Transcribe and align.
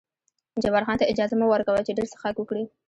جبار 0.63 0.83
خان 0.87 0.97
ته 0.99 1.05
اجازه 1.11 1.35
مه 1.39 1.45
ور 1.49 1.61
کوه 1.67 1.81
چې 1.85 1.95
ډېر 1.97 2.07
څښاک 2.11 2.35
وکړي. 2.39 2.63